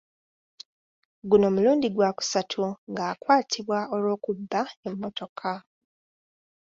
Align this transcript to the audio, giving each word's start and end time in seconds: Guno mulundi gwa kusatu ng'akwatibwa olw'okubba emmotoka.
Guno 1.29 1.47
mulundi 1.55 1.87
gwa 1.95 2.09
kusatu 2.17 2.61
ng'akwatibwa 2.91 3.79
olw'okubba 3.95 4.61
emmotoka. 4.87 5.51